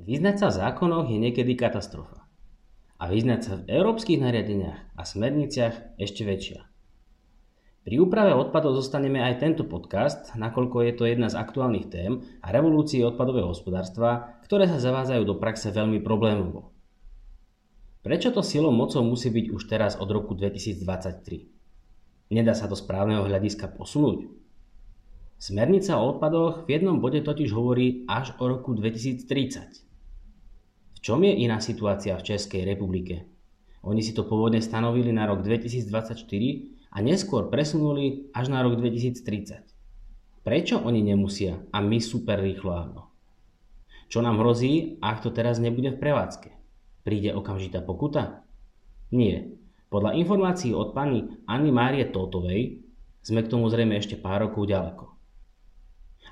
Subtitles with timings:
[0.00, 2.24] Vyznať sa v zákonoch je niekedy katastrofa.
[2.96, 6.64] A vyznať sa v európskych nariadeniach a smerniciach ešte väčšia.
[7.84, 12.48] Pri úprave odpadov zostaneme aj tento podcast, nakoľko je to jedna z aktuálnych tém a
[12.48, 16.72] revolúcie odpadového hospodárstva, ktoré sa zavádzajú do praxe veľmi problémovo.
[18.00, 22.32] Prečo to silou mocou musí byť už teraz od roku 2023?
[22.32, 24.32] Nedá sa to správneho hľadiska posunúť?
[25.36, 29.89] Smernica o odpadoch v jednom bode totiž hovorí až o roku 2030.
[31.00, 33.24] Čom je iná situácia v Českej republike?
[33.80, 36.12] Oni si to pôvodne stanovili na rok 2024
[36.92, 40.44] a neskôr presunuli až na rok 2030.
[40.44, 43.00] Prečo oni nemusia a my super rýchlo áno?
[44.12, 46.52] Čo nám hrozí, ak to teraz nebude v prevádzke?
[47.00, 48.44] Príde okamžitá pokuta?
[49.08, 49.56] Nie.
[49.88, 52.84] Podľa informácií od pani Anny Márie Totovej
[53.24, 55.08] sme k tomu zrejme ešte pár rokov ďaleko.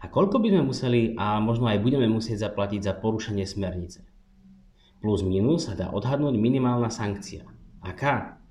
[0.04, 4.17] A koľko by sme museli a možno aj budeme musieť zaplatiť za porušenie smernice?
[4.98, 7.46] Plus minus sa dá odhadnúť minimálna sankcia.
[7.78, 8.42] Aká?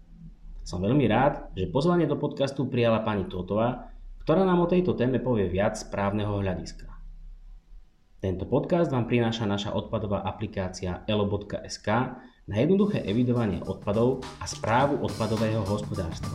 [0.64, 3.92] Som veľmi rád, že pozvanie do podcastu prijala pani Totová,
[4.23, 6.88] ktorá nám o tejto téme povie viac z právneho hľadiska.
[8.23, 11.88] Tento podcast vám prináša naša odpadová aplikácia elo.sk
[12.48, 16.32] na jednoduché evidovanie odpadov a správu odpadového hospodárstva.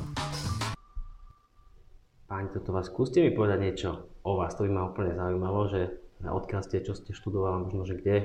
[2.29, 5.81] Pani Totová, skúste mi povedať niečo o vás, to by ma úplne zaujímalo, že
[6.21, 8.17] odkiaľ ste, čo ste študovali, možno, že kde,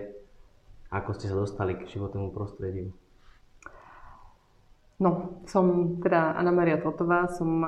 [0.87, 2.95] ako ste sa dostali k životnému prostrediu?
[4.97, 7.61] No, som teda Anna Maria Totová, som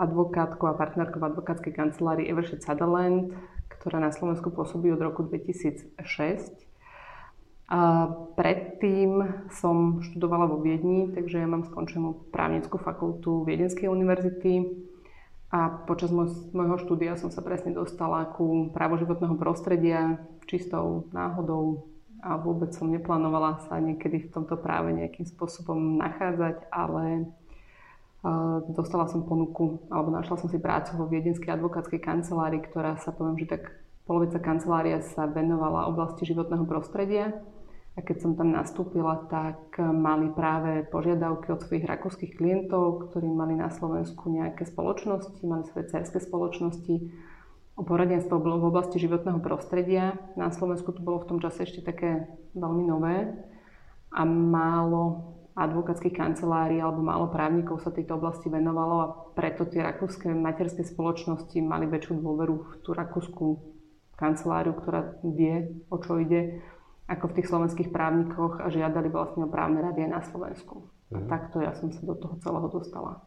[0.00, 3.36] advokátkou a partnerkou v advokátskej kancelárii Evershed Sutherland,
[3.68, 5.92] ktorá na Slovensku pôsobí od roku 2006.
[7.66, 14.86] A predtým som študovala vo Viedni, takže ja mám skončenú právnickú fakultu Viedenskej univerzity
[15.50, 16.14] a počas
[16.54, 18.96] môjho štúdia som sa presne dostala ku právo
[19.34, 21.95] prostredia čistou náhodou
[22.26, 27.30] a vôbec som neplánovala sa niekedy v tomto práve nejakým spôsobom nachádzať, ale
[28.74, 33.38] dostala som ponuku, alebo našla som si prácu vo Viedenskej advokátskej kancelárii, ktorá sa poviem,
[33.38, 33.70] že tak
[34.02, 37.38] polovica kancelária sa venovala oblasti životného prostredia.
[37.96, 43.56] A keď som tam nastúpila, tak mali práve požiadavky od svojich rakúskych klientov, ktorí mali
[43.56, 46.94] na Slovensku nejaké spoločnosti, mali svoje cerské spoločnosti,
[47.84, 50.16] poradenstvo v oblasti životného prostredia.
[50.32, 52.24] Na Slovensku to bolo v tom čase ešte také
[52.56, 53.36] veľmi nové
[54.16, 60.28] a málo advokátskych kancelárií alebo málo právnikov sa tejto oblasti venovalo a preto tie rakúske
[60.28, 63.60] materské spoločnosti mali väčšiu dôveru v tú rakúsku
[64.20, 66.60] kanceláriu, ktorá vie, o čo ide,
[67.08, 70.88] ako v tých slovenských právnikoch a žiadali vlastne o právne rady aj na Slovensku.
[71.12, 71.16] Mhm.
[71.16, 73.24] A takto ja som sa do toho celého dostala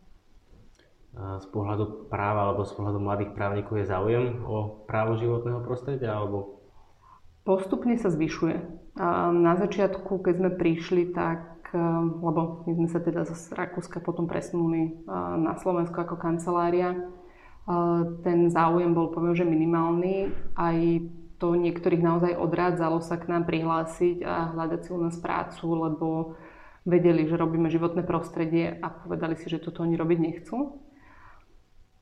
[1.20, 6.16] z pohľadu práva alebo z pohľadu mladých právnikov je záujem o právo životného prostredia?
[6.16, 6.64] Alebo...
[7.44, 8.56] Postupne sa zvyšuje.
[9.34, 11.80] Na začiatku, keď sme prišli, tak, e,
[12.20, 15.08] lebo my sme sa teda z Rakúska potom presunuli
[15.40, 17.00] na Slovensko ako kancelária,
[18.26, 20.34] ten záujem bol poviem, že minimálny.
[20.58, 20.78] Aj
[21.38, 26.08] to niektorých naozaj odrádzalo sa k nám prihlásiť a hľadať si u nás prácu, lebo
[26.84, 30.82] vedeli, že robíme životné prostredie a povedali si, že toto oni robiť nechcú.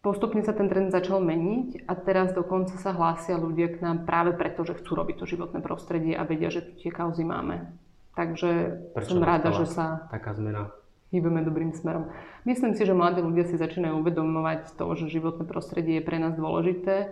[0.08, 4.32] Postupne sa ten trend začal meniť a teraz dokonca sa hlásia ľudia k nám práve
[4.40, 7.76] preto, že chcú robiť to životné prostredie a vedia, že tu tie kauzy máme.
[8.16, 10.72] Takže Prečo som rada, že sa taká zmena?
[11.12, 12.08] hýbeme dobrým smerom.
[12.44, 16.36] Myslím si, že mladí ľudia si začínajú uvedomovať to, že životné prostredie je pre nás
[16.36, 17.12] dôležité,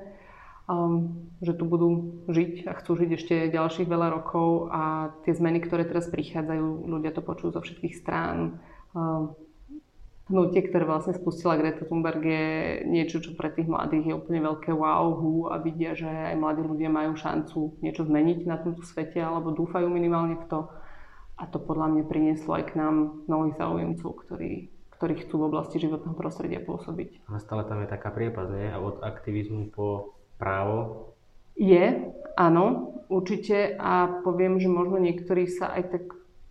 [0.67, 5.63] um, že tu budú žiť a chcú žiť ešte ďalších veľa rokov a tie zmeny,
[5.63, 8.59] ktoré teraz prichádzajú, ľudia to počujú zo všetkých strán.
[8.91, 9.35] Um,
[10.25, 12.46] hnutie, ktoré vlastne spustila Greta Thunberg je
[12.90, 16.66] niečo, čo pre tých mladých je úplne veľké wow, hu a vidia, že aj mladí
[16.66, 20.59] ľudia majú šancu niečo zmeniť na tomto svete alebo dúfajú minimálne v to.
[21.36, 25.78] A to podľa mňa prinieslo aj k nám nových záujemcov, ktorí, ktorí chcú v oblasti
[25.84, 27.28] životného prostredia pôsobiť.
[27.28, 28.72] A stále tam je taká priepas, nie?
[28.72, 31.12] A od aktivizmu po právo?
[31.59, 33.75] Je, áno, určite.
[33.75, 36.04] A poviem, že možno niektorí sa aj tak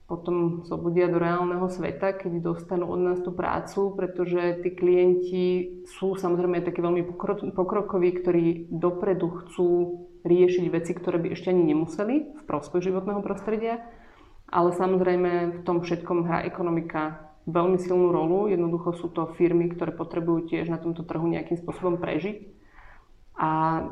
[0.04, 5.44] potom zobudia do reálneho sveta, keď dostanú od nás tú prácu, pretože tí klienti
[5.96, 7.08] sú samozrejme takí veľmi
[7.56, 9.68] pokrokoví, ktorí dopredu chcú
[10.24, 13.80] riešiť veci, ktoré by ešte ani nemuseli v prospech životného prostredia.
[14.52, 18.52] Ale samozrejme v tom všetkom hrá ekonomika veľmi silnú rolu.
[18.52, 22.52] Jednoducho sú to firmy, ktoré potrebujú tiež na tomto trhu nejakým spôsobom prežiť.
[23.40, 23.82] A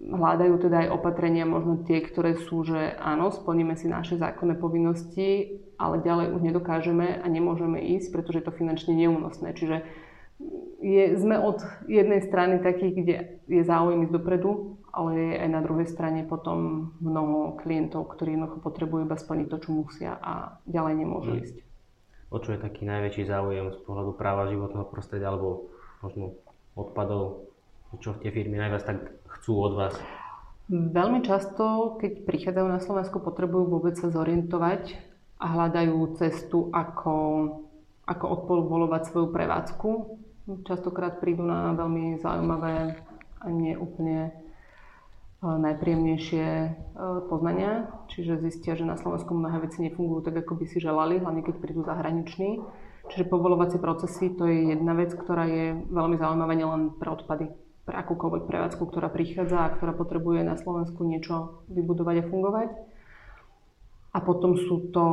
[0.00, 5.60] hľadajú teda aj opatrenia, možno tie, ktoré sú, že áno, splníme si naše zákonné povinnosti,
[5.78, 9.54] ale ďalej už nedokážeme a nemôžeme ísť, pretože je to finančne neúnosné.
[9.54, 9.86] Čiže
[10.82, 13.16] je, sme od jednej strany takých, kde
[13.48, 18.62] je záujem ísť dopredu ale je aj na druhej strane potom mnoho klientov, ktorí jednoducho
[18.62, 21.40] potrebujú iba splniť to, čo musia a ďalej nemôžu mm.
[21.42, 21.56] ísť.
[22.30, 25.66] O čo je taký najväčší záujem z pohľadu práva životného prostredia alebo
[25.98, 26.38] možno
[26.78, 27.50] odpadov?
[28.02, 28.98] Čo tie firmy najviac tak
[29.44, 29.94] chcú od vás?
[30.72, 34.96] Veľmi často, keď prichádzajú na Slovensku, potrebujú vôbec sa zorientovať
[35.36, 37.12] a hľadajú cestu, ako,
[38.08, 39.90] ako odpovolovať svoju prevádzku.
[40.64, 42.96] Častokrát prídu na veľmi zaujímavé
[43.44, 46.70] a nie úplne e, najpríjemnejšie e,
[47.28, 51.44] poznania, čiže zistia, že na Slovensku mnohé veci nefungujú tak, ako by si želali, hlavne
[51.44, 52.64] keď prídu zahraniční.
[53.12, 57.52] Čiže povolovacie procesy to je jedna vec, ktorá je veľmi zaujímavá nielen pre odpady,
[57.84, 62.70] pre akúkoľvek prevádzku, ktorá prichádza a ktorá potrebuje na Slovensku niečo vybudovať a fungovať.
[64.14, 65.04] A potom sú to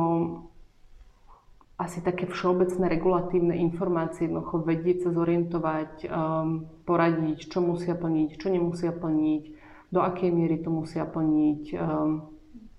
[1.76, 8.48] asi také všeobecné regulatívne informácie, jednoducho vedieť sa zorientovať, um, poradiť, čo musia plniť, čo
[8.54, 9.42] nemusia plniť,
[9.90, 12.30] do akej miery to musia plniť, um,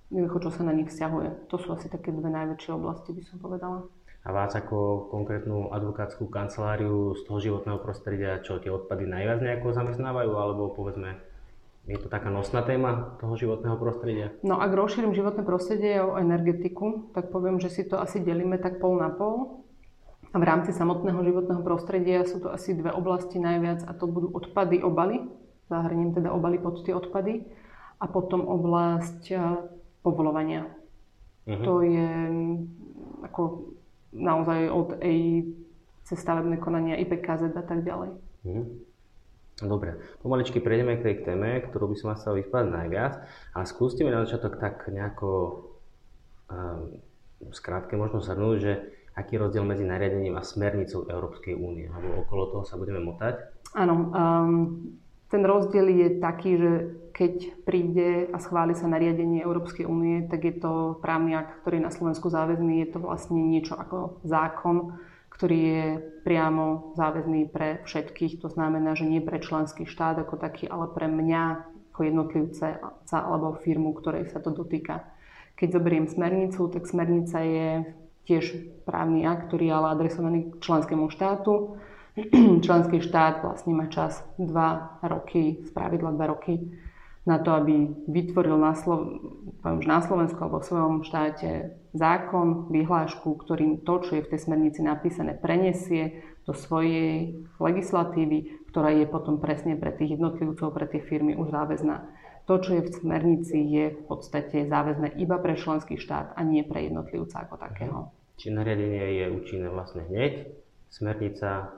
[0.07, 1.51] jednoducho čo sa na nich vzťahuje.
[1.51, 3.83] To sú asi také dve najväčšie oblasti, by som povedala.
[4.23, 9.75] A vás ako konkrétnu advokátsku kanceláriu z toho životného prostredia, čo tie odpady najviac nejako
[9.75, 11.19] zamestnávajú, alebo povedzme
[11.83, 14.31] je to taká nosná téma toho životného prostredia?
[14.39, 18.79] No ak rozšírim životné prostredie o energetiku, tak poviem, že si to asi delíme tak
[18.79, 19.59] pol na pol.
[20.31, 24.31] A v rámci samotného životného prostredia sú to asi dve oblasti najviac a to budú
[24.31, 25.27] odpady, obaly.
[25.67, 27.43] Zahrním teda obaly pod tie odpady.
[27.99, 29.35] A potom oblasť
[29.99, 30.71] povolovania.
[31.43, 31.63] Uh-huh.
[31.67, 32.09] To je
[33.27, 33.41] ako
[34.13, 35.49] naozaj od EI
[36.03, 38.11] cez stavebné konania, IPKZ a tak ďalej.
[38.45, 38.65] Uh-huh.
[39.61, 43.13] Dobre, pomaličky prejdeme k tej téme, ktorú by som vás chcel vypadať najviac.
[43.53, 45.29] A skúste mi na začiatok tak nejako
[46.49, 46.99] um,
[47.53, 48.73] skrátke možno zhrnúť, že
[49.13, 53.45] aký je rozdiel medzi nariadením a smernicou Európskej únie, alebo okolo toho sa budeme motať?
[53.77, 54.51] Áno, um,
[55.29, 56.71] ten rozdiel je taký, že
[57.13, 61.87] keď príde a schváli sa nariadenie Európskej únie, tak je to právny akt, ktorý je
[61.87, 62.81] na Slovensku záväzný.
[62.81, 64.97] Je to vlastne niečo ako zákon,
[65.29, 65.85] ktorý je
[66.25, 68.41] priamo záväzný pre všetkých.
[68.41, 72.81] To znamená, že nie pre členský štát ako taký, ale pre mňa ako jednotlivce
[73.13, 75.05] alebo firmu, ktorej sa to dotýka.
[75.53, 77.69] Keď zoberiem smernicu, tak smernica je
[78.25, 81.77] tiež právny akt, ktorý je ale adresovaný k členskému štátu.
[82.65, 84.49] Členský štát vlastne má čas 2
[85.05, 86.73] roky, z pravidla 2 roky,
[87.23, 89.19] na to, aby vytvoril na, Slo-
[89.63, 94.39] poviem, na Slovensku alebo v svojom štáte zákon, vyhlášku, ktorým to, čo je v tej
[94.43, 100.99] smernici napísané, prenesie do svojej legislatívy, ktorá je potom presne pre tých jednotlivcov, pre tie
[100.99, 102.03] firmy už záväzná.
[102.43, 106.67] To, čo je v smernici, je v podstate záväzné iba pre členský štát a nie
[106.67, 108.11] pre jednotlivca ako takého.
[108.35, 110.51] Či nariadenie je účinné vlastne hneď,
[110.91, 111.71] smernica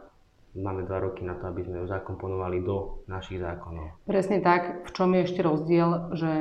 [0.55, 3.99] máme dva roky na to, aby sme ju zakomponovali do našich zákonov.
[4.07, 4.87] Presne tak.
[4.87, 6.31] V čom je ešte rozdiel, že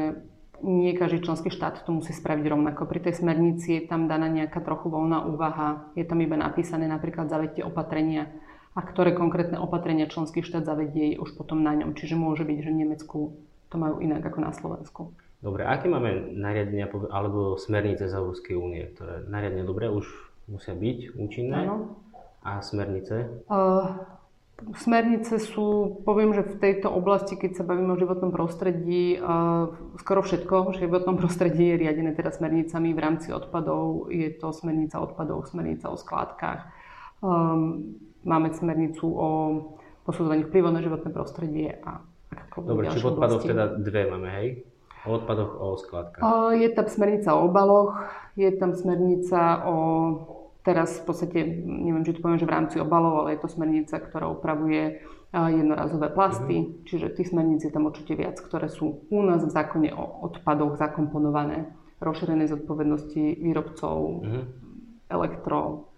[0.64, 2.88] nie každý členský štát to musí spraviť rovnako.
[2.88, 7.28] Pri tej smernici je tam daná nejaká trochu voľná úvaha, je tam iba napísané napríklad
[7.28, 8.32] zavedte opatrenia
[8.75, 11.94] a ktoré konkrétne opatrenia členský štát zavedie už potom na ňom.
[11.94, 13.19] Čiže môže byť, že v Nemecku
[13.70, 15.02] to majú inak ako na Slovensku.
[15.44, 20.08] Dobre, aké máme nariadenia alebo smernice z Európskej únie, ktoré nariadenia dobre už
[20.49, 21.69] musia byť účinné?
[21.69, 22.00] Áno.
[22.44, 23.41] A smernice?
[23.49, 24.05] Uh,
[24.76, 30.20] smernice sú, poviem, že v tejto oblasti, keď sa bavíme o životnom prostredí, uh, skoro
[30.20, 34.12] všetko v životnom prostredí je riadené teda smernicami v rámci odpadov.
[34.12, 36.68] Je to smernica odpadov, smernica o skládkach.
[37.25, 37.97] Um,
[38.28, 39.28] máme smernicu o
[40.04, 42.04] posudzovaní vplyvu na životné prostredie a
[42.54, 43.50] Dobre, či v odpadoch oblasti.
[43.50, 44.49] teda dve máme, hej?
[45.09, 46.23] O odpadoch, o skládkach.
[46.23, 47.92] Uh, je tam smernica o obaloch,
[48.37, 49.76] je tam smernica o
[50.64, 54.00] Teraz v podstate, neviem, či to poviem, že v rámci obalov, ale je to smernica,
[54.00, 55.04] ktorá upravuje
[55.35, 56.87] jednorazové plasty, mm-hmm.
[56.87, 60.78] čiže tých smerníc je tam určite viac, ktoré sú u nás v zákone o odpadoch
[60.78, 61.68] zakomponované,
[61.99, 64.44] rozšírenej zodpovednosti výrobcov, mm-hmm.
[65.11, 65.90] elektro,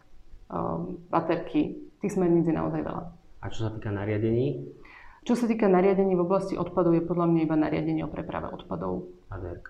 [0.49, 1.79] um, baterky.
[2.01, 3.03] Tých smerníc je naozaj veľa.
[3.45, 4.67] A čo sa týka nariadení?
[5.27, 9.11] Čo sa týka nariadení v oblasti odpadov, je podľa mňa iba nariadenie o preprave odpadov.
[9.31, 9.69] ADRK.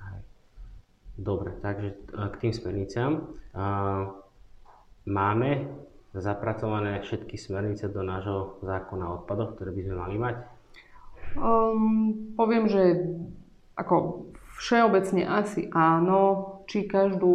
[1.17, 3.13] Dobre, takže k tým smerniciam.
[5.07, 5.71] Máme
[6.11, 10.37] zapracované všetky smernice do nášho zákona o odpadoch, ktoré by sme mali mať?
[11.39, 13.07] Um, poviem, že
[13.79, 14.27] ako
[14.59, 16.53] všeobecne asi áno.
[16.67, 17.31] Či, každú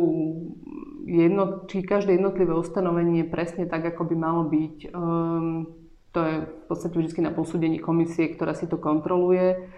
[1.08, 5.72] jedno, či každé jednotlivé ustanovenie presne tak, ako by malo byť, um,
[6.12, 9.72] to je v podstate vždy na posúdení komisie, ktorá si to kontroluje.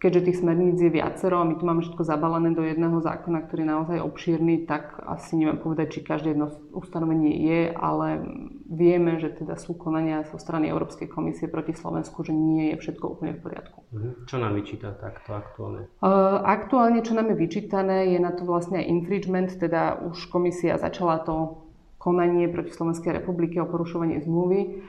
[0.00, 3.68] Keďže tých smerníc je viacero a my tu máme všetko zabalené do jedného zákona, ktorý
[3.68, 8.24] je naozaj obšírny, tak asi neviem povedať, či každé jedno ustanovenie je, ale
[8.64, 13.20] vieme, že teda sú konania zo strany Európskej komisie proti Slovensku, že nie je všetko
[13.20, 13.78] úplne v poriadku.
[13.92, 14.10] Mhm.
[14.24, 15.92] Čo nám vyčíta takto aktuálne?
[16.40, 21.20] aktuálne, čo nám je vyčítané, je na to vlastne aj infringement, teda už komisia začala
[21.20, 21.60] to
[22.00, 24.80] konanie proti Slovenskej republike o porušovaní zmluvy,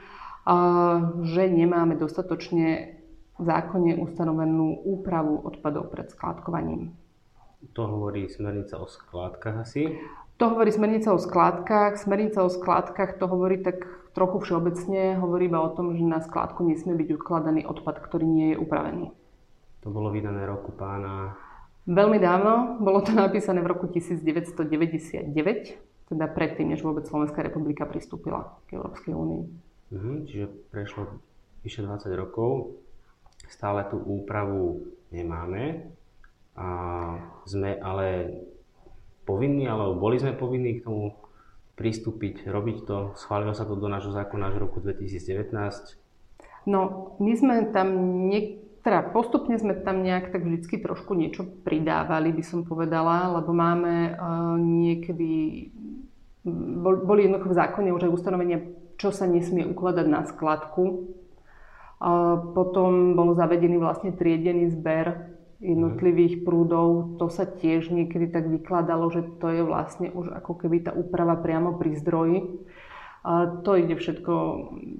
[1.28, 3.01] že nemáme dostatočne
[3.42, 6.94] v zákone ustanovenú úpravu odpadov pred skládkovaním.
[7.74, 9.98] To hovorí smernica o skládkach asi?
[10.38, 11.98] To hovorí smernica o skládkach.
[11.98, 15.18] Smernica o skládkach to hovorí tak trochu všeobecne.
[15.18, 19.14] Hovorí iba o tom, že na skládku nesmie byť odkladaný odpad, ktorý nie je upravený.
[19.82, 21.34] To bolo vydané roku pána...
[21.82, 22.78] Veľmi dávno.
[22.78, 25.34] Bolo to napísané v roku 1999,
[26.06, 29.42] teda predtým, než vôbec Slovenská republika pristúpila k Európskej únii.
[29.90, 31.18] Mhm, čiže prešlo
[31.66, 32.81] vyše 20 rokov
[33.48, 35.92] stále tú úpravu nemáme.
[36.52, 36.66] A
[37.48, 38.38] sme ale
[39.24, 41.16] povinní, alebo boli sme povinní k tomu
[41.78, 42.96] pristúpiť, robiť to.
[43.16, 45.98] Schválilo sa to do nášho zákona až v roku 2019.
[46.68, 47.88] No, my sme tam
[48.30, 53.50] nie, teda postupne sme tam nejak tak vždycky trošku niečo pridávali, by som povedala, lebo
[53.50, 55.70] máme uh, niekedy,
[56.82, 58.58] boli jednoducho v zákone už aj ustanovenia,
[59.00, 61.10] čo sa nesmie ukladať na skladku,
[62.54, 67.16] potom bol zavedený vlastne triedený zber jednotlivých prúdov.
[67.22, 71.38] To sa tiež niekedy tak vykladalo, že to je vlastne už ako keby tá úprava
[71.38, 72.38] priamo pri zdroji.
[73.22, 74.34] A to ide všetko,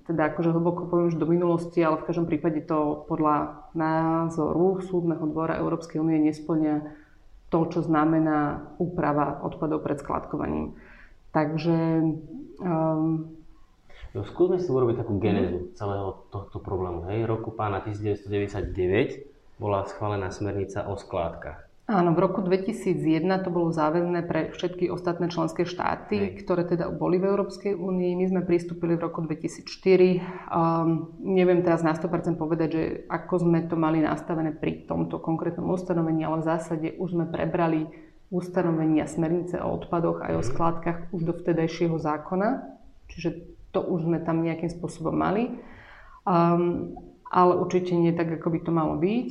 [0.07, 5.27] teda akože hlboko poviem už do minulosti, ale v každom prípade to podľa názoru Súdneho
[5.27, 7.03] dvora Európskej únie nesplňa
[7.51, 10.79] to, čo znamená úprava odpadov pred skladkovaním.
[11.35, 11.77] Takže
[12.63, 13.42] um,
[14.13, 17.09] No skúsme si urobiť takú genézu celého tohto problému.
[17.09, 21.73] Hej, roku pána 1999 bola schválená smernica o skládkach.
[21.89, 26.45] Áno, v roku 2001 to bolo záväzné pre všetky ostatné členské štáty, Hej.
[26.45, 28.17] ktoré teda boli v Európskej únii.
[28.17, 29.67] My sme pristúpili v roku 2004.
[29.67, 35.67] Um, neviem teraz na 100% povedať, že ako sme to mali nastavené pri tomto konkrétnom
[35.75, 37.89] ustanovení, ale v zásade už sme prebrali
[38.31, 40.49] ustanovenia smernice o odpadoch aj o mhm.
[40.53, 42.63] skládkach už do vtedajšieho zákona.
[43.11, 45.59] Čiže to už sme tam nejakým spôsobom mali.
[46.23, 46.95] Um,
[47.33, 49.29] ale určite nie tak, ako by to malo byť.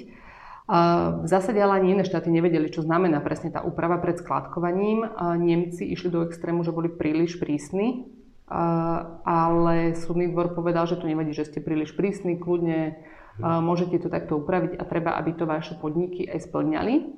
[0.71, 5.05] Uh, v zásade ale ani iné štáty nevedeli, čo znamená presne tá úprava pred skladkovaním.
[5.05, 8.09] Uh, Nemci išli do extrému, že boli príliš prísni,
[8.49, 12.97] uh, ale súdny dvor povedal, že to nevadí, že ste príliš prísni, kľudne
[13.39, 17.09] môžete to takto upraviť a treba, aby to vaše podniky aj splňali.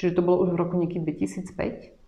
[0.00, 1.99] Čiže to bolo už v roku niekedy 2005.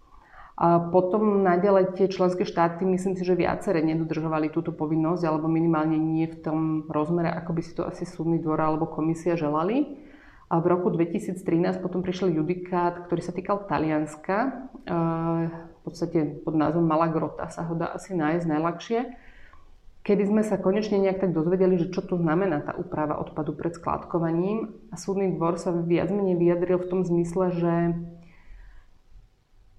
[0.53, 5.97] A potom naďalej tie členské štáty, myslím si, že viaceré nedodržovali túto povinnosť, alebo minimálne
[5.97, 6.59] nie v tom
[6.93, 9.97] rozmere, ako by si to asi súdny dvor alebo komisia želali.
[10.53, 11.41] A v roku 2013
[11.81, 14.69] potom prišiel judikát, ktorý sa týkal Talianska.
[14.85, 19.01] V podstate pod názvom Malagrota sa ho dá asi nájsť najľahšie.
[20.05, 23.73] Kedy sme sa konečne nejak tak dozvedeli, že čo to znamená tá úprava odpadu pred
[23.73, 24.77] skládkovaním.
[24.93, 27.75] A súdny dvor sa viac menej vyjadril v tom zmysle, že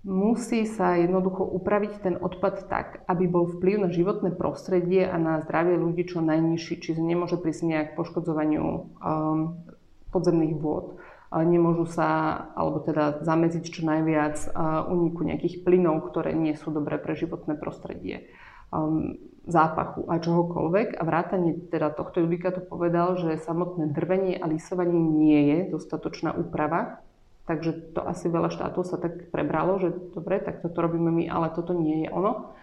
[0.04, 5.40] Musí sa jednoducho upraviť ten odpad tak, aby bol vplyv na životné prostredie a na
[5.40, 6.84] zdravie ľudí čo najnižší.
[6.84, 8.64] Čiže nemôže prísť nejak poškodzovaniu
[9.00, 9.64] um,
[10.12, 11.00] podzemných vôd.
[11.32, 17.00] Nemôžu sa, alebo teda zamedziť čo najviac uh, uniku nejakých plynov, ktoré nie sú dobré
[17.00, 18.28] pre životné prostredie.
[18.76, 19.16] Um,
[19.48, 21.00] zápachu a čohokoľvek.
[21.00, 27.00] A vrátanie teda tohto judikátu povedal, že samotné drvenie a lisovanie nie je dostatočná úprava
[27.44, 31.52] Takže to asi veľa štátov sa tak prebralo, že dobre, tak toto robíme my, ale
[31.52, 32.56] toto nie je ono.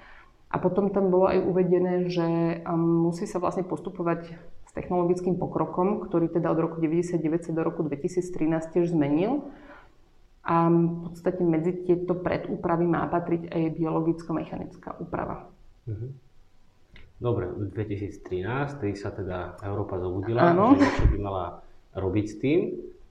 [0.50, 2.26] A potom tam bolo aj uvedené, že
[2.64, 4.34] um, musí sa vlastne postupovať
[4.66, 7.20] s technologickým pokrokom, ktorý teda od roku 99
[7.52, 9.46] do roku 2013 tiež zmenil.
[10.40, 15.46] A v podstate medzi tieto predúpravy má patriť aj biologicko-mechanická úprava.
[15.87, 16.08] Mhm.
[17.20, 20.72] Dobre, v 2013, tedy sa teda Európa zobudila, Áno.
[20.72, 21.60] že niečo by mala
[21.92, 22.60] robiť s tým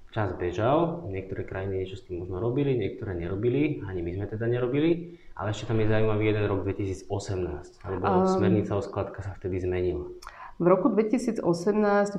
[0.09, 4.49] čas bežal, niektoré krajiny niečo s tým možno robili, niektoré nerobili, ani my sme teda
[4.49, 7.05] nerobili, ale ešte tam je zaujímavý jeden rok 2018,
[7.85, 10.09] lebo um, smernica o skladka sa vtedy zmenila.
[10.59, 11.39] V roku 2018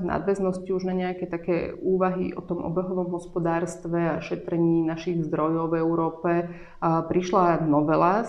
[0.00, 5.68] v nadväznosti už na nejaké také úvahy o tom obehovom hospodárstve a šetrení našich zdrojov
[5.68, 6.32] v Európe
[6.80, 8.25] prišla novela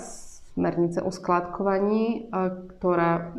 [0.52, 2.28] smernice o skladkovaní,
[2.76, 3.32] ktorá,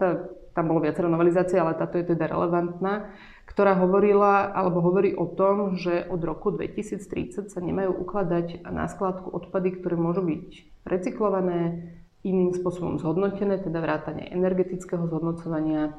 [0.00, 0.08] tá,
[0.56, 3.12] tam bolo viacero novelizácií, ale táto je teda relevantná,
[3.56, 9.32] ktorá hovorila alebo hovorí o tom, že od roku 2030 sa nemajú ukladať na skladku
[9.32, 10.48] odpady, ktoré môžu byť
[10.84, 11.88] recyklované,
[12.20, 15.96] iným spôsobom zhodnotené, teda vrátanie energetického zhodnocovania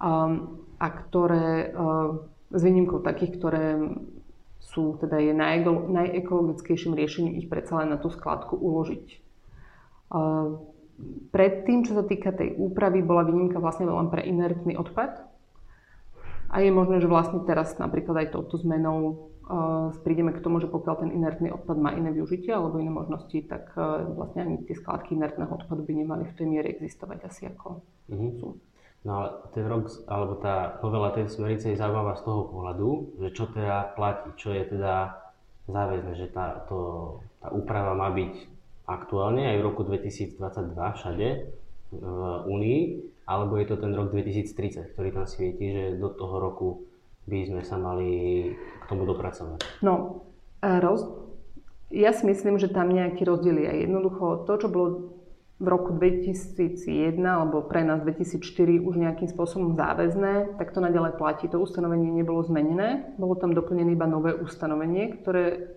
[0.00, 3.64] um, a ktoré um, s výnimkou takých, ktoré
[4.64, 9.06] sú teda je najekologickejším riešením ich predsa len na tú skladku uložiť.
[11.30, 15.37] Predtým, čo sa týka tej úpravy, bola výnimka vlastne len pre inertný odpad.
[16.48, 18.98] A je možné, že vlastne teraz napríklad aj touto zmenou
[19.44, 23.36] uh, prídeme k tomu, že pokiaľ ten inertný odpad má iné využitie alebo iné možnosti,
[23.44, 27.52] tak uh, vlastne ani tie skladky inertného odpadu by nemali v tej miere existovať asi
[27.52, 28.32] ako mm-hmm.
[28.40, 28.56] sú.
[29.06, 32.88] No ale ten rok, alebo tá novela tej smernice je zaujímavá z toho pohľadu,
[33.22, 35.22] že čo teda platí, čo je teda
[35.70, 38.34] záväzné, že tá, to, tá úprava má byť
[38.88, 40.40] aktuálne aj v roku 2022
[40.96, 41.28] všade
[41.92, 42.04] v
[42.48, 42.80] Únii,
[43.28, 46.88] alebo je to ten rok 2030, ktorý tam svieti, že do toho roku
[47.28, 48.10] by sme sa mali
[48.56, 49.84] k tomu dopracovať?
[49.84, 50.24] No,
[50.64, 51.04] roz...
[51.92, 53.84] ja si myslím, že tam nejaký rozdiel je.
[53.84, 54.88] Jednoducho to, čo bolo
[55.58, 61.50] v roku 2001 alebo pre nás 2004 už nejakým spôsobom záväzné, tak to naďalej platí.
[61.52, 65.76] To ustanovenie nebolo zmenené, bolo tam doplnené iba nové ustanovenie, ktoré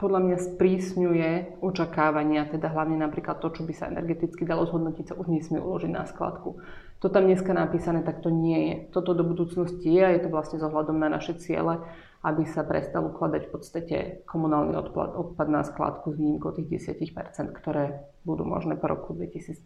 [0.00, 1.30] podľa mňa sprísňuje
[1.60, 5.92] očakávania, teda hlavne napríklad to, čo by sa energeticky dalo zhodnotiť, sa už nesmie uložiť
[5.92, 6.56] na skladku.
[7.04, 8.76] To tam dneska napísané, tak to nie je.
[8.96, 11.84] Toto do budúcnosti je a je to vlastne zohľadom na naše ciele,
[12.24, 17.52] aby sa prestal ukladať v podstate komunálny odpad, odpad na skladku s výnimkou tých 10%,
[17.56, 19.60] ktoré budú možné po roku 2030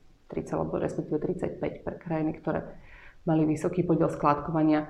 [0.54, 2.74] alebo respektíve 35 pre krajiny, ktoré
[3.26, 4.86] mali vysoký podiel skladkovania.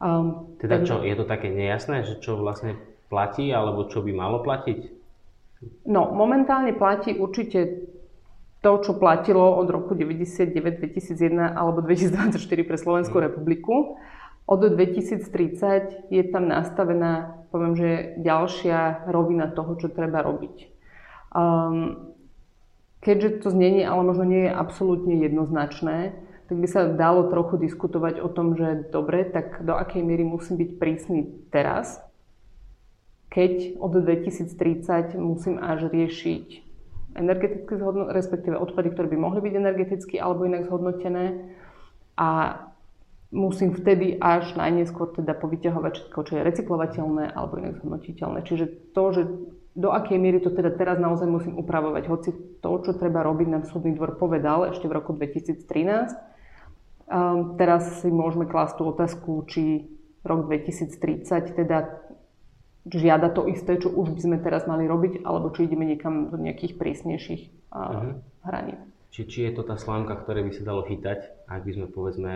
[0.00, 4.44] Um, teda čo, je to také nejasné, že čo vlastne platí alebo čo by malo
[4.44, 4.80] platiť?
[5.90, 7.90] No, momentálne platí určite
[8.62, 13.24] to, čo platilo od roku 99, 2001 alebo 2024 pre Slovenskú mm.
[13.30, 13.98] republiku.
[14.48, 17.90] Od 2030 je tam nastavená, poviem, že
[18.24, 20.56] ďalšia rovina toho, čo treba robiť.
[21.36, 22.16] Um,
[23.04, 26.16] keďže to znenie ale možno nie je absolútne jednoznačné,
[26.48, 30.56] tak by sa dalo trochu diskutovať o tom, že dobre, tak do akej miery musím
[30.56, 32.00] byť prísny teraz,
[33.28, 36.46] keď od 2030 musím až riešiť
[37.18, 41.56] energeticky zhodno, respektíve odpady, ktoré by mohli byť energeticky alebo inak zhodnotené
[42.16, 42.62] a
[43.28, 48.38] musím vtedy až najneskôr teda povyťahovať všetko, čo je recyklovateľné alebo inak zhodnotiteľné.
[48.48, 48.64] Čiže
[48.96, 49.22] to, že
[49.78, 52.30] do akej miery to teda teraz naozaj musím upravovať, hoci
[52.64, 55.60] to, čo treba robiť, nám súdny dvor povedal ešte v roku 2013.
[57.08, 59.86] Um, teraz si môžeme klásť tú otázku, či
[60.24, 62.07] rok 2030 teda
[62.88, 66.36] žiada to isté, čo už by sme teraz mali robiť, alebo či ideme niekam do
[66.40, 68.18] nejakých prísnejších uh-huh.
[68.44, 68.80] hraníc.
[69.08, 72.34] Či, či je to tá slámka, ktoré by sa dalo chytať, ak by sme povedzme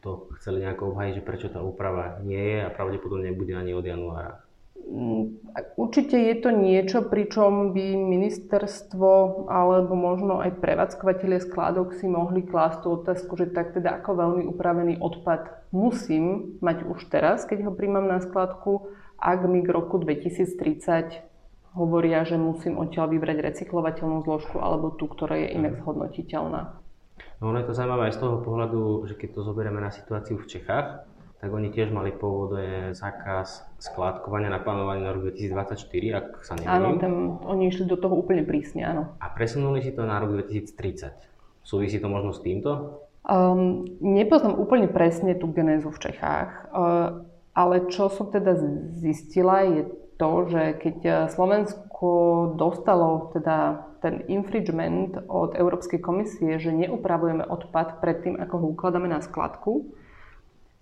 [0.00, 3.84] to chceli nejako obhajiť, že prečo tá úprava nie je a pravdepodobne nebude ani od
[3.84, 4.40] januára.
[4.82, 5.38] Mm,
[5.78, 12.78] určite je to niečo, pričom by ministerstvo alebo možno aj prevádzkovateľe skládok si mohli klásť
[12.82, 17.72] tú otázku, že tak teda ako veľmi upravený odpad musím mať už teraz, keď ho
[17.72, 18.90] príjmam na skladku
[19.22, 21.22] ak mi k roku 2030
[21.78, 26.74] hovoria, že musím odtiaľ vybrať recyklovateľnú zložku alebo tú, ktorá je inak zhodnotiteľná.
[27.38, 30.42] No ono je to zaujímavé aj z toho pohľadu, že keď to zoberieme na situáciu
[30.42, 31.06] v Čechách,
[31.42, 36.70] tak oni tiež mali pôvodne zákaz skládkovania naplánovaný na rok 2024, ak sa nemýlim.
[36.70, 39.18] Áno, tam, oni išli do toho úplne prísne, áno.
[39.18, 41.10] A presunuli si to na rok 2030.
[41.66, 43.02] Súvisí to možno s týmto?
[43.26, 46.70] Um, nepoznám úplne presne tú genézu v Čechách.
[46.70, 48.56] Uh, ale čo som teda
[48.96, 49.82] zistila je
[50.16, 52.10] to, že keď eh, Slovensko
[52.56, 59.22] dostalo teda ten infringement od Európskej komisie, že neupravujeme odpad predtým, ako ho ukladáme na
[59.22, 59.92] skladku,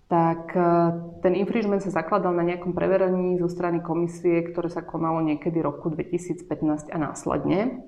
[0.07, 0.65] tak eh,
[1.25, 5.91] ten infringement sa zakladal na nejakom preverení zo strany komisie, ktoré sa konalo niekedy roku
[5.91, 7.83] 2015 a následne.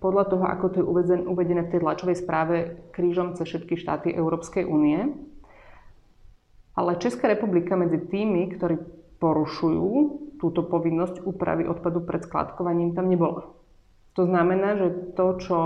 [0.00, 0.88] Podľa toho, ako to je
[1.28, 2.56] uvedené v tej tlačovej správe
[2.96, 5.12] krížom cez všetky štáty Európskej únie,
[6.80, 8.80] ale Česká republika medzi tými, ktorí
[9.20, 9.88] porušujú
[10.40, 13.52] túto povinnosť úpravy odpadu pred skladkovaním, tam nebola.
[14.16, 15.58] To znamená, že to, čo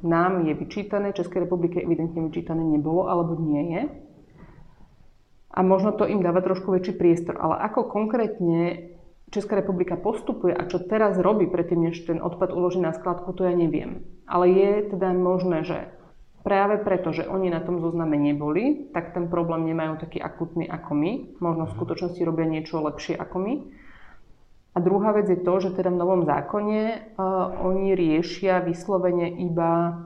[0.00, 3.82] nám je vyčítané, Českej republike evidentne vyčítané nebolo alebo nie je.
[5.54, 7.38] A možno to im dáva trošku väčší priestor.
[7.38, 8.90] Ale ako konkrétne
[9.30, 13.46] Česká republika postupuje a čo teraz robí predtým, než ten odpad uloží na skladku, to
[13.46, 14.02] ja neviem.
[14.26, 15.78] Ale je teda možné, že
[16.44, 20.92] Práve preto, že oni na tom zozname neboli, tak ten problém nemajú taký akutný ako
[20.92, 21.12] my.
[21.40, 21.76] Možno v mhm.
[21.80, 23.54] skutočnosti robia niečo lepšie ako my.
[24.74, 30.02] A druhá vec je to, že teda v novom zákone uh, oni riešia vyslovene iba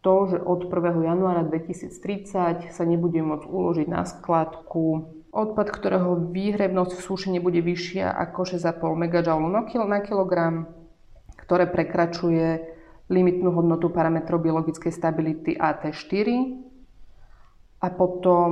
[0.00, 1.10] to, že od 1.
[1.10, 8.14] januára 2030 sa nebude môcť uložiť na skladku odpad, ktorého výhrebnosť v súši nebude vyššia
[8.14, 9.16] ako 6,5 MJ
[9.90, 10.70] na kilogram,
[11.34, 12.71] ktoré prekračuje
[13.10, 16.28] limitnú hodnotu parametrov biologickej stability AT4
[17.82, 18.50] a potom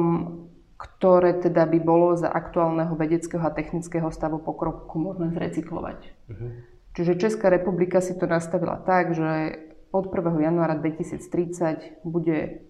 [0.80, 5.98] ktoré teda by bolo za aktuálneho vedeckého a technického stavu pokroku možné zrecyklovať.
[6.32, 6.56] Uh-huh.
[6.96, 9.60] Čiže Česká republika si to nastavila tak, že
[9.92, 10.40] od 1.
[10.40, 12.64] januára 2030 bude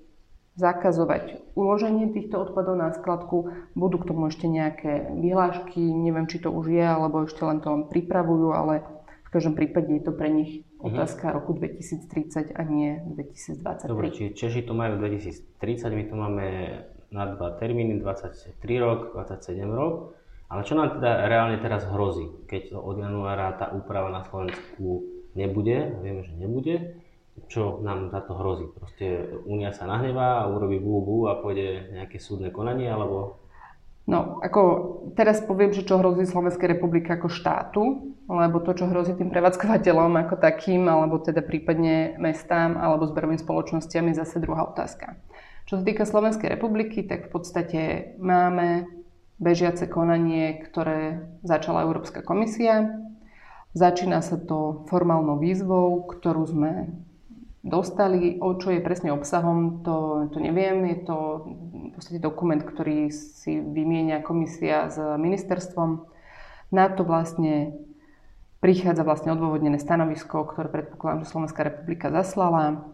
[0.58, 3.54] zakazovať uloženie týchto odpadov na skladku.
[3.78, 7.70] Budú k tomu ešte nejaké vyhlášky, neviem, či to už je, alebo ešte len to
[7.70, 8.82] len pripravujú, ale
[9.24, 10.66] v každom prípade je to pre nich.
[10.80, 11.36] Otázka uh-huh.
[11.40, 13.88] roku 2030 a nie 2023.
[13.88, 15.54] Dobre, čiže Češi to majú 2030,
[15.92, 16.46] my to máme
[17.10, 20.16] na dva termíny, 23 rok, 27 rok.
[20.50, 25.06] Ale čo nám teda reálne teraz hrozí, keď od januára tá úprava na Slovensku
[25.38, 26.74] nebude, vieme, že nebude,
[27.46, 28.66] čo nám za to hrozí?
[28.74, 33.38] Proste Únia sa nahnevá urobí bú, bú a pôjde nejaké súdne konanie, alebo...
[34.10, 34.60] No, ako
[35.14, 37.82] teraz poviem, že čo hrozí Slovenskej republike ako štátu,
[38.26, 44.10] lebo to, čo hrozí tým prevádzkovateľom ako takým, alebo teda prípadne mestám alebo zberovým spoločnostiam
[44.10, 45.14] je zase druhá otázka.
[45.70, 47.80] Čo sa týka Slovenskej republiky, tak v podstate
[48.18, 48.90] máme
[49.38, 52.90] bežiace konanie, ktoré začala Európska komisia.
[53.78, 56.90] Začína sa to formálnou výzvou, ktorú sme
[57.60, 58.40] dostali.
[58.40, 60.84] O čo je presne obsahom, to, to neviem.
[60.88, 66.06] Je to v podstate dokument, ktorý si vymienia komisia s ministerstvom.
[66.72, 67.76] Na to vlastne
[68.60, 72.84] prichádza vlastne odôvodnené stanovisko, ktoré predpokladám, že Slovenská republika zaslala.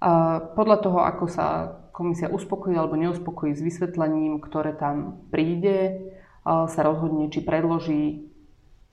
[0.00, 1.46] A podľa toho, ako sa
[1.90, 6.08] komisia uspokojí alebo neuspokojí s vysvetlením, ktoré tam príde,
[6.46, 8.30] sa rozhodne, či predloží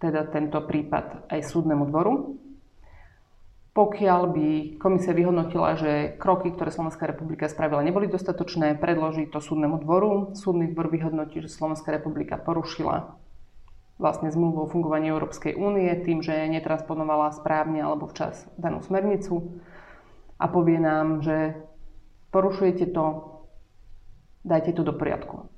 [0.02, 2.14] teda tento prípad aj súdnemu dvoru.
[3.76, 9.84] Pokiaľ by komisia vyhodnotila, že kroky, ktoré Slovenská republika spravila, neboli dostatočné, predloží to súdnemu
[9.84, 10.32] dvoru.
[10.32, 13.20] Súdny dvor vyhodnotí, že Slovenská republika porušila
[14.00, 19.60] vlastne zmluvu o fungovaní Európskej únie tým, že netransponovala správne alebo včas danú smernicu
[20.40, 21.60] a povie nám, že
[22.32, 23.06] porušujete to,
[24.48, 25.52] dajte to do poriadku.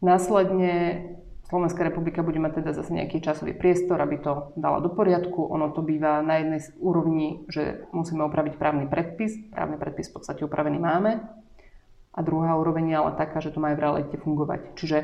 [0.00, 1.04] Následne
[1.50, 5.50] Slovenská republika bude mať teda zase nejaký časový priestor, aby to dala do poriadku.
[5.50, 9.34] Ono to býva na jednej úrovni, že musíme opraviť právny predpis.
[9.50, 11.18] Právny predpis v podstate upravený máme.
[12.14, 14.78] A druhá úroveň je ale taká, že to má aj v realite fungovať.
[14.78, 14.98] Čiže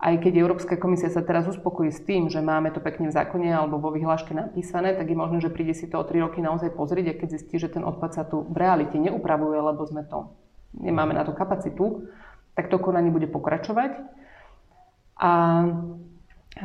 [0.00, 3.52] aj keď Európska komisia sa teraz uspokojí s tým, že máme to pekne v zákone
[3.52, 6.72] alebo vo vyhláške napísané, tak je možné, že príde si to o 3 roky naozaj
[6.72, 10.32] pozrieť a keď zistí, že ten odpad sa tu v realite neupravuje, lebo sme to,
[10.80, 12.08] nemáme na to kapacitu,
[12.56, 14.20] tak to konanie bude pokračovať.
[15.20, 15.30] A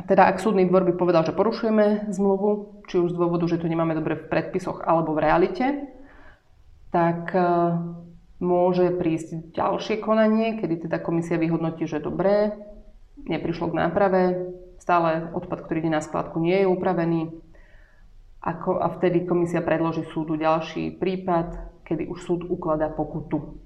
[0.08, 3.68] teda ak súdny dvor by povedal, že porušujeme zmluvu, či už z dôvodu, že to
[3.68, 5.66] nemáme dobre v predpisoch alebo v realite,
[6.92, 7.40] tak e,
[8.40, 12.52] môže prísť ďalšie konanie, kedy teda komisia vyhodnotí, že dobré,
[13.28, 14.22] neprišlo k náprave,
[14.80, 17.32] stále odpad, ktorý ide na skladku, nie je upravený.
[18.46, 23.58] A vtedy komisia predloží súdu ďalší prípad, kedy už súd ukladá pokutu.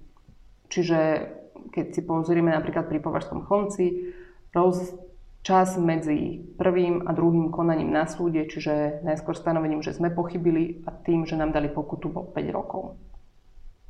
[0.72, 1.28] Čiže
[1.68, 4.16] keď si pozrieme napríklad pri Považskom chlonci,
[4.54, 4.94] roz,
[5.40, 10.92] čas medzi prvým a druhým konaním na súde, čiže najskôr stanovením, že sme pochybili a
[10.92, 13.00] tým, že nám dali pokutu bol 5 rokov.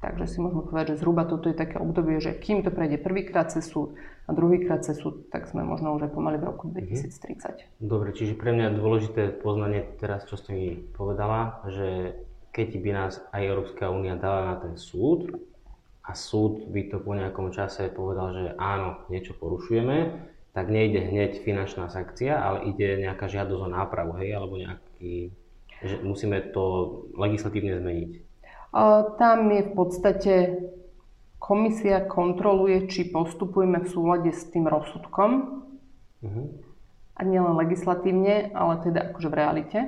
[0.01, 3.53] Takže si môžeme povedať, že zhruba toto je také obdobie, že kým to prejde prvýkrát
[3.53, 7.61] cez súd a druhýkrát cez súd, tak sme možno už aj pomaly v roku 2030.
[7.61, 7.85] Mhm.
[7.85, 12.16] Dobre, čiže pre mňa je dôležité poznanie teraz, čo ste mi povedala, že
[12.49, 15.37] keď by nás aj Európska únia dala na ten súd
[16.01, 21.46] a súd by to po nejakom čase povedal, že áno, niečo porušujeme, tak nejde hneď
[21.46, 25.30] finančná sankcia, ale ide nejaká žiadosť o nápravu, hej, alebo nejaký,
[25.82, 26.64] že musíme to
[27.14, 28.10] legislatívne zmeniť.
[29.18, 30.34] Tam je v podstate
[31.38, 35.30] komisia kontroluje, či postupujeme v súlade s tým rozsudkom.
[36.22, 36.46] Uh-huh.
[37.16, 39.78] A nielen legislatívne, ale teda akože v realite.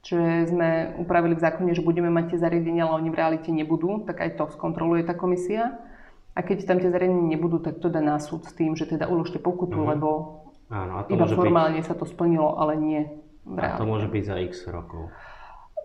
[0.00, 4.06] Čiže sme upravili v zákone, že budeme mať tie zariadenia, ale oni v realite nebudú,
[4.08, 5.76] tak aj to skontroluje tá komisia.
[6.34, 9.10] A keď tam tie zariadenia nebudú, tak to dá na súd s tým, že teda
[9.10, 9.92] uložte pokutu, uh-huh.
[9.96, 10.08] lebo
[10.70, 11.86] Áno, a to iba formálne byť...
[11.90, 13.00] sa to splnilo, ale nie
[13.42, 13.58] v.
[13.58, 15.10] A to môže byť za x rokov.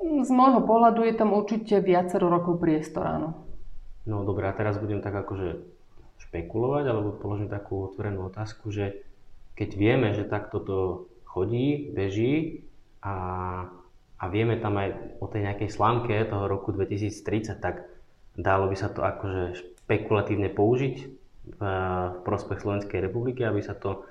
[0.06, 3.30] Z môjho pohľadu je tam určite viacero rokov priestor, áno.
[4.06, 5.66] No dobré, a teraz budem tak akože
[6.22, 9.02] špekulovať, alebo položím takú otvorenú otázku, že
[9.58, 10.78] keď vieme, že takto to
[11.26, 12.68] chodí, beží
[13.02, 13.16] a,
[14.22, 17.90] a vieme tam aj o tej nejakej slámke toho roku 2030, tak
[18.38, 20.96] dalo by sa to akože špekulatívne použiť
[21.46, 21.62] v,
[22.12, 24.10] v prospech Slovenskej republiky, aby sa to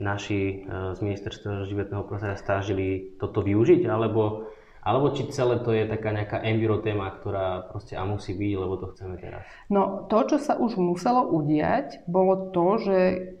[0.00, 4.48] naši e, z ministerstva životného prostredia snažili toto využiť, alebo
[4.84, 8.76] alebo či celé to je taká nejaká enviro téma, ktorá proste a musí byť, lebo
[8.76, 9.40] to chceme teraz?
[9.72, 12.98] No to, čo sa už muselo udiať, bolo to, že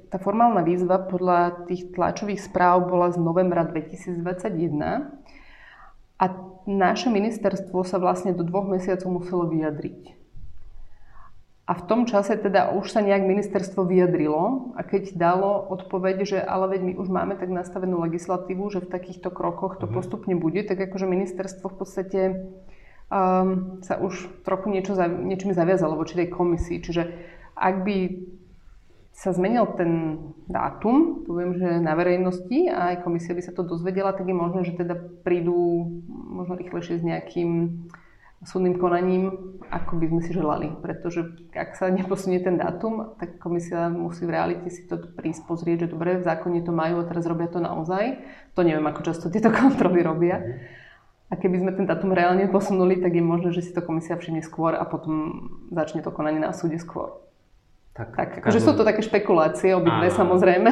[0.08, 4.24] tá formálna výzva podľa tých tlačových správ bola z novembra 2021
[6.16, 6.24] a
[6.64, 10.13] naše ministerstvo sa vlastne do dvoch mesiacov muselo vyjadriť.
[11.64, 16.38] A v tom čase teda už sa nejak ministerstvo vyjadrilo a keď dalo odpoveď, že
[16.44, 19.96] ale veď my už máme tak nastavenú legislatívu, že v takýchto krokoch to mm-hmm.
[19.96, 22.20] postupne bude, tak akože ministerstvo v podstate
[23.08, 26.84] um, sa už trochu niečo, niečím zaviazalo voči tej komisii.
[26.84, 27.02] Čiže
[27.56, 27.96] ak by
[29.14, 34.12] sa zmenil ten dátum, poviem, že na verejnosti a aj komisia by sa to dozvedela,
[34.12, 37.50] tak je možné, že teda prídu možno rýchlejšie s nejakým
[38.44, 40.68] súdnym konaním, ako by sme si želali.
[40.80, 45.88] Pretože ak sa neposunie ten dátum, tak komisia musí v realite si to prísť pozrieť,
[45.88, 48.20] že dobre, v zákone to majú a teraz robia to naozaj.
[48.54, 50.40] To neviem, ako často tieto kontroly robia.
[51.32, 54.44] A keby sme ten dátum reálne posunuli, tak je možné, že si to komisia všimne
[54.44, 57.24] skôr a potom začne to konanie na súde skôr.
[57.94, 60.70] Tak, tak akože sú to také špekulácie, obidve samozrejme.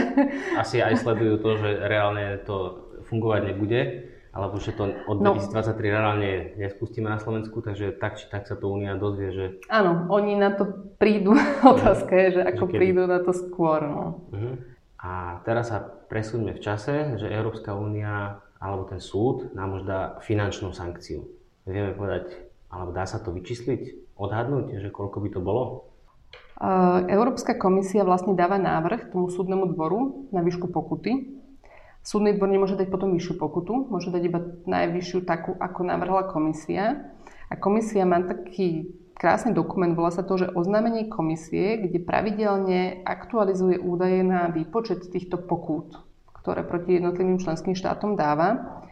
[0.59, 5.77] Asi aj sledujú to, že reálne to fungovať nebude alebo že to od 2023 no.
[5.77, 9.45] reálne nespustíme na Slovensku, takže tak či tak sa to Únia dozvie, že...
[9.69, 11.37] Áno, oni na to prídu,
[11.77, 13.85] otázka je, že ako že prídu na to skôr.
[13.85, 14.25] No.
[14.33, 14.57] Uh-huh.
[15.05, 20.17] A teraz sa presúďme v čase, že Európska únia alebo ten súd nám už dá
[20.25, 21.29] finančnú sankciu.
[21.69, 22.33] Vieme povedať,
[22.73, 25.93] alebo dá sa to vyčísliť, odhadnúť, že koľko by to bolo?
[27.11, 31.42] Európska komisia vlastne dáva návrh tomu súdnemu dvoru na výšku pokuty
[32.03, 37.15] Súdny dvor nemôže dať potom vyššiu pokutu, môže dať iba najvyššiu takú, ako navrhla komisia.
[37.47, 43.79] A komisia má taký krásny dokument, volá sa to, že oznámenie komisie, kde pravidelne aktualizuje
[43.79, 45.95] údaje na výpočet týchto pokút,
[46.43, 48.83] ktoré proti jednotlivým členským štátom dáva.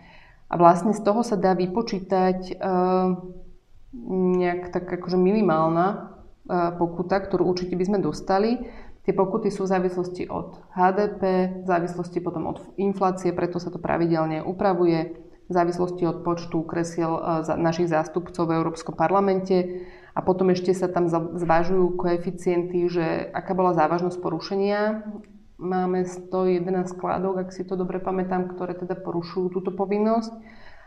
[0.47, 3.19] A vlastne z toho sa dá vypočítať uh,
[4.39, 5.87] nejak tak akože minimálna
[6.47, 8.71] uh, pokuta, ktorú určite by sme dostali.
[9.01, 11.23] Tie pokuty sú v závislosti od HDP,
[11.65, 15.17] v závislosti potom od inflácie, preto sa to pravidelne upravuje,
[15.51, 17.23] v závislosti od počtu kresiel e,
[17.59, 23.75] našich zástupcov v Európskom parlamente a potom ešte sa tam zvážujú koeficienty, že aká bola
[23.75, 25.03] závažnosť porušenia.
[25.61, 30.33] Máme 111 skládok, ak si to dobre pamätám, ktoré teda porušujú túto povinnosť.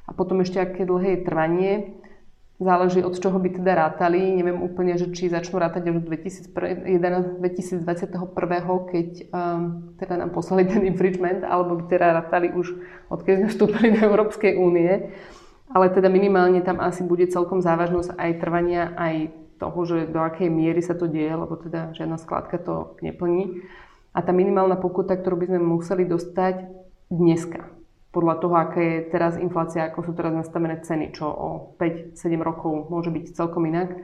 [0.03, 1.73] A potom ešte aké dlhé je trvanie.
[2.61, 4.37] Záleží od čoho by teda rátali.
[4.37, 7.81] Neviem úplne, že či začnú rátať 2021, 2021,
[8.93, 12.77] keď um, teda nám poslali ten infringement, alebo by teda rátali už
[13.09, 15.09] odkedy sme vstúpili do Európskej únie.
[15.73, 20.53] Ale teda minimálne tam asi bude celkom závažnosť aj trvania, aj toho, že do akej
[20.53, 23.65] miery sa to deje, lebo teda žiadna skladka to neplní.
[24.13, 26.69] A tá minimálna pokuta, ktorú by sme museli dostať
[27.09, 27.72] dneska,
[28.13, 31.49] podľa toho, aká je teraz inflácia, ako sú teraz nastavené ceny, čo o
[31.81, 33.97] 5-7 rokov môže byť celkom inak,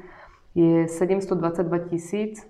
[0.58, 2.42] je 722 tisíc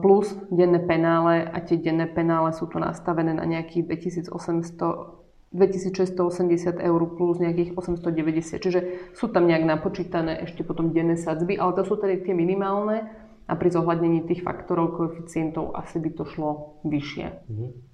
[0.00, 4.00] plus denné penále a tie denné penále sú tu nastavené na nejakých
[4.32, 5.20] 2800
[5.50, 8.62] 2680 eur plus nejakých 890.
[8.62, 8.80] Čiže
[9.18, 13.10] sú tam nejak napočítané ešte potom denné sadzby, ale to sú tedy tie minimálne
[13.50, 17.26] a pri zohľadnení tých faktorov, koeficientov asi by to šlo vyššie.
[17.50, 17.89] Mm-hmm.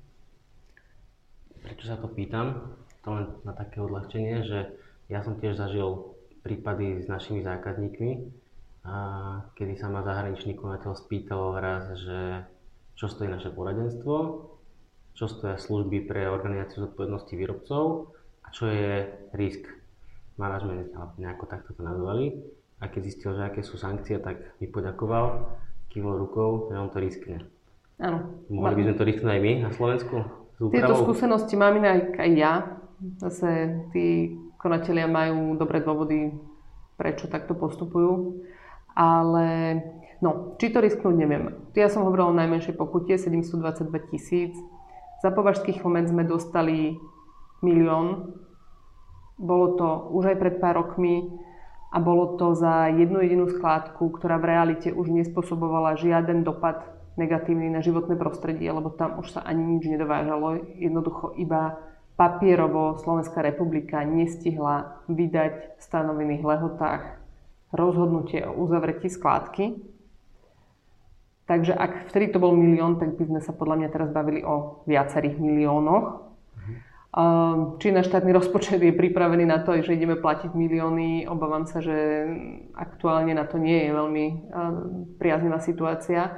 [1.66, 2.79] Prečo sa to pýtam?
[3.02, 4.70] To len na také odľahčenie, že
[5.11, 6.14] ja som tiež zažil
[6.46, 8.12] prípady s našimi zákazníkmi,
[8.87, 8.94] a
[9.59, 12.46] kedy sa ma zahraničný konateľ spýtal raz, že
[12.94, 14.46] čo stojí naše poradenstvo,
[15.18, 18.14] čo stojí služby pre organizáciu zodpovednosti výrobcov
[18.46, 19.66] a čo je risk
[20.38, 22.46] manažment, alebo nejako takto to nazvali.
[22.79, 25.50] A keď zistil, že aké sú sankcie, tak mi poďakoval,
[25.90, 27.42] kývol rukou, že on to riskne.
[27.98, 28.46] Áno.
[28.46, 30.45] Mohli by sme to risknúť aj my na Slovensku?
[30.57, 32.53] Tieto skúsenosti mám inak aj ja.
[33.21, 36.33] Zase tí konatelia majú dobré dôvody,
[36.97, 38.40] prečo takto postupujú.
[38.97, 39.47] Ale
[40.25, 41.53] no, či to risknúť, neviem.
[41.77, 44.57] Ja som hovorila o najmenšej pokute, 722 tisíc.
[45.21, 46.97] Za považských moment sme dostali
[47.61, 48.33] milión.
[49.37, 51.29] Bolo to už aj pred pár rokmi
[51.92, 57.72] a bolo to za jednu jedinú skládku, ktorá v realite už nespôsobovala žiaden dopad negatívny
[57.72, 60.61] na životné prostredie, lebo tam už sa ani nič nedovážalo.
[60.76, 61.81] Jednoducho iba
[62.16, 67.02] papierovo Slovenská republika nestihla vydať v stanovených lehotách
[67.72, 69.76] rozhodnutie o uzavretí skládky.
[71.46, 74.83] Takže ak vtedy to bol milión, tak by sme sa podľa mňa teraz bavili o
[74.88, 76.26] viacerých miliónoch.
[76.57, 76.74] Mhm.
[77.81, 81.96] Či náš štátny rozpočet je pripravený na to, že ideme platiť milióny, obávam sa, že
[82.76, 84.26] aktuálne na to nie je veľmi
[85.16, 86.29] priaznivá situácia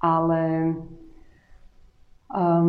[0.00, 0.74] ale
[2.32, 2.68] um,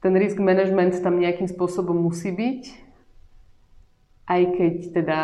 [0.00, 2.62] ten risk management tam nejakým spôsobom musí byť,
[4.28, 5.18] aj keď teda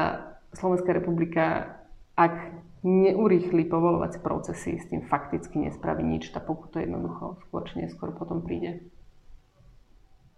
[0.56, 1.76] Slovenská republika,
[2.16, 6.32] ak neurýchli povolovacie procesy, s tým fakticky nespraví nič.
[6.32, 8.88] Tá pokuta jednoducho skôr či neskôr potom príde.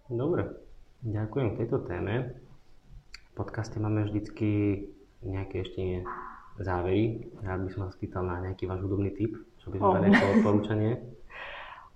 [0.09, 0.49] Dobre,
[1.05, 2.35] ďakujem k tejto téme.
[3.13, 4.81] V podcaste máme vždycky
[5.23, 6.03] nejaké ešte
[6.59, 10.25] závery, rád by som vás pýtal na nejaký váš hudobný čo by sme dali ako
[10.39, 10.91] odporúčanie.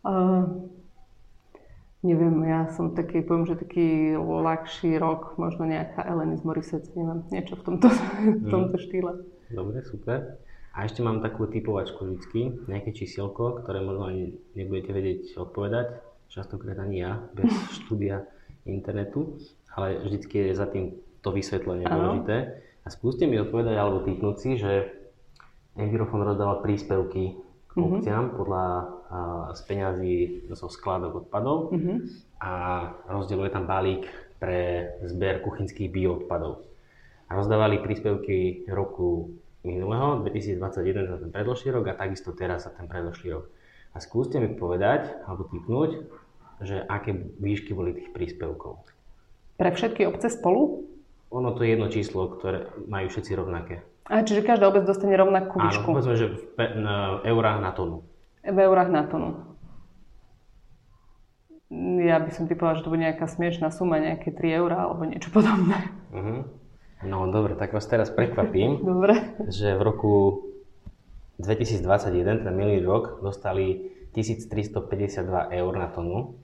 [0.04, 0.68] Uh,
[2.04, 7.56] neviem, ja som taký, poviem, že taký ľahší rok, možno nejaká Elenis Morissette, neviem, niečo
[7.56, 7.88] v tomto,
[8.20, 9.24] v tomto štýle.
[9.48, 10.44] Dobre, super.
[10.76, 16.84] A ešte mám takú typovačku vždycky, nejaké čísielko, ktoré možno ani nebudete vedieť odpovedať, častokrát
[16.84, 17.48] ani ja, bez
[17.80, 18.28] štúdia
[18.68, 19.40] internetu,
[19.72, 22.36] ale vždycky je za tým to vysvetlenie dôležité.
[22.84, 24.92] A skúste mi odpovedať alebo typnúť si, že
[25.80, 27.40] Envirofon rozdáva príspevky
[27.74, 28.38] k mm-hmm.
[28.38, 28.66] podľa
[29.54, 30.18] z peňazí
[30.54, 31.98] zo skladok odpadov mm-hmm.
[32.42, 32.52] a
[33.10, 34.06] rozdeľuje tam balík
[34.38, 36.70] pre zber kuchynských bioodpadov.
[37.34, 39.34] Rozdávali príspevky roku
[39.66, 43.50] minulého, 2021 za ten predložší rok a takisto teraz za ten predložší rok.
[43.94, 46.04] A skúste mi povedať, alebo typnúť,
[46.62, 48.86] že aké výšky boli tých príspevkov.
[49.58, 50.86] Pre všetky obce spolu?
[51.34, 53.82] Ono to je jedno číslo, ktoré majú všetci rovnaké.
[54.04, 55.88] A čiže každá obec dostane rovnakú výšku?
[55.88, 58.04] Áno, povedzme, že v, pe- v eurách na tonu.
[58.44, 59.30] V eurách na tonu.
[62.04, 65.32] Ja by som typovala, že to bude nejaká smiešná suma, nejaké 3 eurá alebo niečo
[65.32, 65.90] podobné.
[66.12, 66.44] Uh-huh.
[67.08, 69.40] No dobre, tak vás teraz prekvapím, dobre.
[69.48, 70.14] že v roku
[71.40, 76.38] 2021, ten minulý rok, dostali 1352 eur na tonu.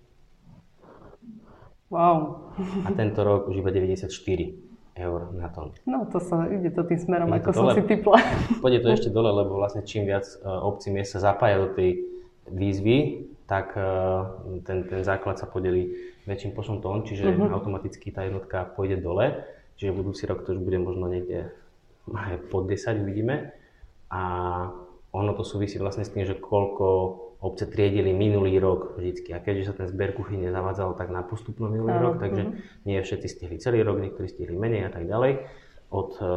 [1.91, 2.49] Wow.
[2.87, 4.68] A tento rok už iba 94
[4.99, 5.71] eur na tonu.
[5.87, 8.19] No to sa ide to tým smerom, ide ako som dole, si typla.
[8.63, 12.03] Pôjde to ešte dole, lebo vlastne čím viac e, obcí miest sa zapája do tej
[12.51, 13.89] výzvy, tak e,
[14.67, 15.95] ten, ten základ sa podelí
[16.27, 17.55] väčším počtom tón, čiže uh-huh.
[17.55, 19.47] automaticky tá jednotka pôjde dole.
[19.79, 21.55] Čiže budúci rok to už bude možno niekde
[22.11, 23.55] aj pod 10, uvidíme.
[24.11, 24.21] A
[25.15, 26.85] ono to súvisí vlastne s tým, že koľko
[27.39, 29.31] obce triedili minulý rok vždycky.
[29.31, 32.83] A keďže sa ten zber kuchyne zavádzal tak na postupno minulý Áno, rok, takže uh-huh.
[32.83, 35.47] nie všetci stihli celý rok, niektorí stihli menej a tak ďalej.
[35.89, 36.27] Od uh,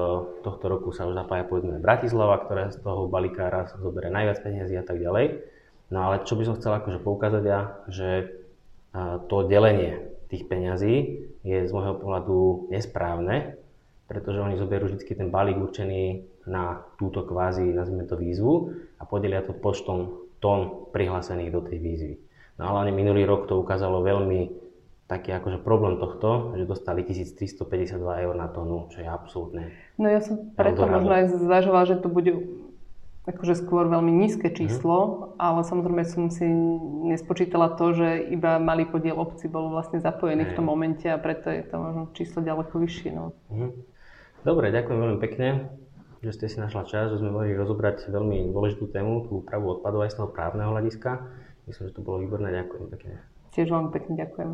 [0.46, 3.50] tohto roku sa už zapája povedzme Bratislava, ktorá z toho balíka
[3.82, 5.42] zoberie najviac peniazy a tak ďalej.
[5.92, 7.60] No ale čo by som chcel akože poukázať ja,
[7.90, 8.08] že
[8.94, 13.60] uh, to delenie tých peňazí je z môjho pohľadu nesprávne,
[14.08, 19.44] pretože oni zoberú vždy ten balík určený na túto kvázi, nazvime to výzvu a podelia
[19.44, 22.14] to počtom tón prihlásených do tej výzvy.
[22.58, 24.50] No ale minulý rok to ukázalo veľmi
[25.06, 29.68] taký akože problém tohto, že dostali 1352 eur na tónu, čo je absolútne
[30.00, 32.32] No ja som preto možno aj zvažovala, že to bude
[33.22, 34.56] akože skôr veľmi nízke mhm.
[34.56, 35.14] číslo, mm.
[35.38, 36.48] ale samozrejme som si
[37.06, 40.48] nespočítala to, že iba malý podiel obcí bol vlastne zapojený mm.
[40.50, 43.10] v tom momente a preto je to možno číslo ďaleko vyššie.
[43.14, 43.30] No.
[43.52, 43.70] Mm.
[44.42, 45.70] Dobre, ďakujem veľmi pekne,
[46.22, 50.06] že ste si našla čas, že sme mohli rozobrať veľmi dôležitú tému, tú úpravu odpadov
[50.06, 51.18] aj z toho právneho hľadiska.
[51.66, 52.54] Myslím, že to bolo výborné.
[52.54, 53.14] Ďakujem pekne.
[53.50, 54.50] Tiež veľmi pekne ďakujem.